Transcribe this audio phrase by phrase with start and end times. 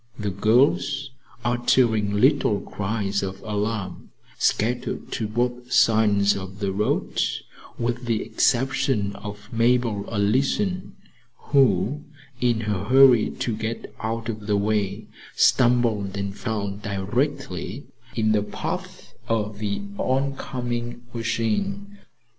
[0.17, 1.11] The girls,
[1.45, 7.21] uttering little cries of alarm, scattered to both sides of the road,
[7.77, 10.95] with the exception of Mabel Allison,
[11.51, 12.01] who,
[12.39, 18.41] in her hurry to get out of the way, stumbled and fell directly in the
[18.41, 21.99] path of the oncoming machine.